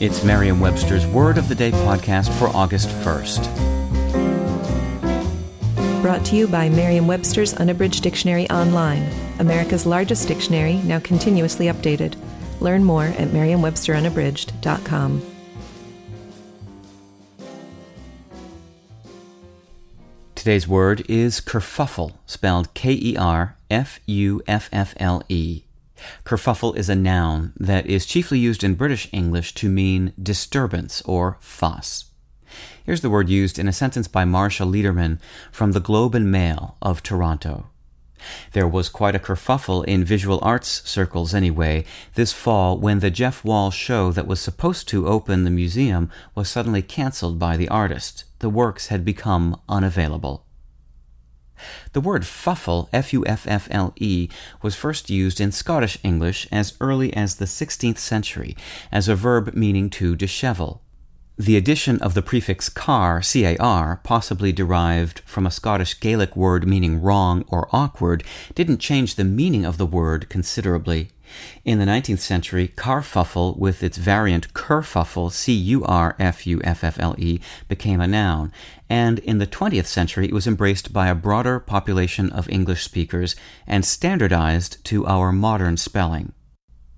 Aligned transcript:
It's 0.00 0.24
Merriam 0.24 0.60
Webster's 0.60 1.06
Word 1.06 1.36
of 1.36 1.46
the 1.50 1.54
Day 1.54 1.72
podcast 1.72 2.32
for 2.38 2.48
August 2.56 2.88
1st. 2.88 3.44
Brought 6.00 6.24
to 6.24 6.36
you 6.36 6.48
by 6.48 6.70
Merriam 6.70 7.06
Webster's 7.06 7.52
Unabridged 7.52 8.02
Dictionary 8.02 8.48
Online, 8.48 9.06
America's 9.40 9.84
largest 9.84 10.26
dictionary, 10.26 10.76
now 10.84 11.00
continuously 11.00 11.66
updated. 11.66 12.14
Learn 12.60 12.82
more 12.82 13.12
at 13.18 13.34
merriam-websterunabridged.com. 13.34 15.22
Today's 20.34 20.66
word 20.66 21.04
is 21.10 21.42
kerfuffle, 21.42 22.14
spelled 22.24 22.72
K 22.72 22.92
E 22.94 23.18
R 23.18 23.58
F 23.70 24.00
U 24.06 24.40
F 24.46 24.70
F 24.72 24.94
L 24.96 25.22
E. 25.28 25.64
Kerfuffle 26.24 26.76
is 26.76 26.88
a 26.88 26.94
noun 26.94 27.52
that 27.58 27.86
is 27.86 28.06
chiefly 28.06 28.38
used 28.38 28.64
in 28.64 28.74
British 28.74 29.08
English 29.12 29.54
to 29.54 29.68
mean 29.68 30.12
disturbance 30.20 31.02
or 31.02 31.36
fuss. 31.40 32.06
Here's 32.84 33.00
the 33.00 33.10
word 33.10 33.28
used 33.28 33.58
in 33.58 33.68
a 33.68 33.72
sentence 33.72 34.08
by 34.08 34.24
Marsha 34.24 34.66
Lederman 34.66 35.18
from 35.52 35.72
the 35.72 35.80
Globe 35.80 36.14
and 36.14 36.30
Mail 36.30 36.76
of 36.82 37.02
Toronto. 37.02 37.66
There 38.52 38.68
was 38.68 38.88
quite 38.88 39.14
a 39.14 39.18
kerfuffle 39.18 39.84
in 39.84 40.04
visual 40.04 40.38
arts 40.42 40.82
circles 40.88 41.32
anyway 41.32 41.84
this 42.14 42.32
fall 42.32 42.78
when 42.78 42.98
the 42.98 43.10
Jeff 43.10 43.44
Wall 43.44 43.70
show 43.70 44.12
that 44.12 44.26
was 44.26 44.40
supposed 44.40 44.88
to 44.88 45.08
open 45.08 45.44
the 45.44 45.50
museum 45.50 46.10
was 46.34 46.48
suddenly 46.48 46.82
cancelled 46.82 47.38
by 47.38 47.56
the 47.56 47.68
artist. 47.68 48.24
The 48.40 48.50
works 48.50 48.88
had 48.88 49.04
become 49.04 49.58
unavailable. 49.68 50.44
The 51.92 52.00
word 52.00 52.26
fuffle, 52.26 52.88
F-U-F-F-L-E, 52.92 54.28
was 54.62 54.74
first 54.74 55.10
used 55.10 55.40
in 55.40 55.52
Scottish 55.52 55.98
English 56.02 56.48
as 56.50 56.74
early 56.80 57.12
as 57.14 57.36
the 57.36 57.44
16th 57.44 57.98
century 57.98 58.56
as 58.90 59.08
a 59.08 59.14
verb 59.14 59.54
meaning 59.54 59.90
to 59.90 60.16
dishevel. 60.16 60.80
The 61.40 61.56
addition 61.56 61.98
of 62.02 62.12
the 62.12 62.20
prefix 62.20 62.68
car, 62.68 63.22
C-A-R, 63.22 64.00
possibly 64.04 64.52
derived 64.52 65.20
from 65.20 65.46
a 65.46 65.50
Scottish 65.50 65.98
Gaelic 65.98 66.36
word 66.36 66.68
meaning 66.68 67.00
wrong 67.00 67.46
or 67.48 67.74
awkward, 67.74 68.22
didn't 68.54 68.76
change 68.76 69.14
the 69.14 69.24
meaning 69.24 69.64
of 69.64 69.78
the 69.78 69.86
word 69.86 70.28
considerably. 70.28 71.08
In 71.64 71.78
the 71.78 71.86
19th 71.86 72.18
century, 72.18 72.68
carfuffle, 72.76 73.56
with 73.56 73.82
its 73.82 73.96
variant 73.96 74.52
curfuffle, 74.52 75.32
C-U-R-F-U-F-F-L-E, 75.32 77.40
became 77.68 78.00
a 78.02 78.06
noun, 78.06 78.52
and 78.90 79.18
in 79.20 79.38
the 79.38 79.46
20th 79.46 79.86
century 79.86 80.26
it 80.26 80.34
was 80.34 80.46
embraced 80.46 80.92
by 80.92 81.08
a 81.08 81.14
broader 81.14 81.58
population 81.58 82.30
of 82.32 82.50
English 82.50 82.84
speakers 82.84 83.34
and 83.66 83.86
standardized 83.86 84.84
to 84.84 85.06
our 85.06 85.32
modern 85.32 85.78
spelling. 85.78 86.34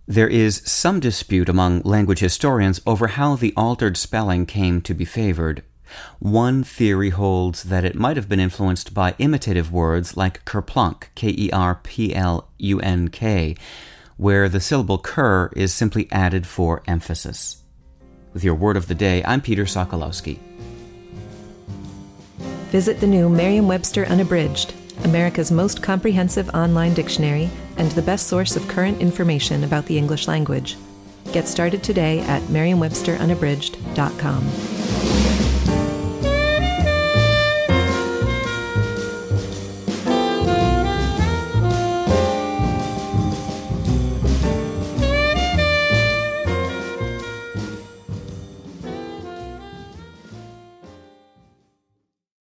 There 0.08 0.28
is 0.28 0.62
some 0.64 0.98
dispute 0.98 1.48
among 1.48 1.82
language 1.82 2.18
historians 2.18 2.80
over 2.84 3.06
how 3.06 3.36
the 3.36 3.54
altered 3.56 3.96
spelling 3.96 4.46
came 4.46 4.80
to 4.82 4.94
be 4.94 5.04
favored. 5.04 5.62
One 6.18 6.64
theory 6.64 7.10
holds 7.10 7.62
that 7.64 7.84
it 7.84 7.94
might 7.94 8.16
have 8.16 8.28
been 8.28 8.40
influenced 8.40 8.94
by 8.94 9.14
imitative 9.18 9.70
words 9.70 10.16
like 10.16 10.44
kerplunk, 10.44 11.04
K-E-R-P-L-U-N-K, 11.14 11.56
where 14.16 14.48
the 14.48 14.60
syllable 14.60 14.98
ker 14.98 15.52
is 15.54 15.72
simply 15.72 16.08
added 16.10 16.48
for 16.48 16.82
emphasis. 16.88 17.62
With 18.32 18.42
your 18.42 18.56
word 18.56 18.76
of 18.76 18.88
the 18.88 18.96
day, 18.96 19.22
I'm 19.24 19.40
Peter 19.40 19.66
Sokolowski. 19.66 20.40
Visit 22.70 22.98
the 22.98 23.06
new 23.06 23.28
Merriam 23.28 23.68
Webster 23.68 24.04
Unabridged, 24.06 24.74
America's 25.04 25.52
most 25.52 25.80
comprehensive 25.80 26.48
online 26.50 26.94
dictionary 26.94 27.50
and 27.76 27.90
the 27.92 28.02
best 28.02 28.26
source 28.26 28.56
of 28.56 28.66
current 28.68 29.00
information 29.00 29.64
about 29.64 29.86
the 29.86 29.96
English 29.98 30.28
language. 30.28 30.76
Get 31.32 31.48
started 31.48 31.82
today 31.82 32.20
at 32.20 32.48
merriam-websterunabridged.com. 32.50 34.71